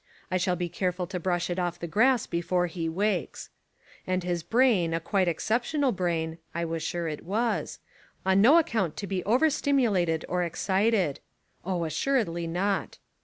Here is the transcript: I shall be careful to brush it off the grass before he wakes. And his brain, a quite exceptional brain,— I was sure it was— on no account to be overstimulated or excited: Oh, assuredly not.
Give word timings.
I 0.31 0.37
shall 0.37 0.55
be 0.55 0.67
careful 0.67 1.05
to 1.05 1.19
brush 1.19 1.47
it 1.51 1.59
off 1.59 1.77
the 1.77 1.85
grass 1.85 2.25
before 2.25 2.65
he 2.65 2.89
wakes. 2.89 3.51
And 4.07 4.23
his 4.23 4.41
brain, 4.41 4.95
a 4.95 4.99
quite 4.99 5.27
exceptional 5.27 5.91
brain,— 5.91 6.39
I 6.55 6.65
was 6.65 6.81
sure 6.81 7.07
it 7.07 7.23
was— 7.23 7.77
on 8.25 8.41
no 8.41 8.57
account 8.57 8.97
to 8.97 9.05
be 9.05 9.23
overstimulated 9.25 10.25
or 10.27 10.41
excited: 10.41 11.19
Oh, 11.63 11.83
assuredly 11.83 12.47
not. 12.47 12.97